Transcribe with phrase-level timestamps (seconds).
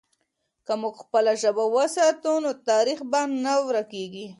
[0.65, 4.27] که موږ خپله ژبه وساتو، نو تاریخ به نه ورکېږي.